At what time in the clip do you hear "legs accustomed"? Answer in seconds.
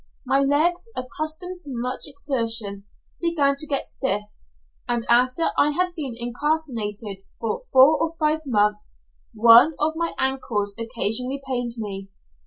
0.39-1.59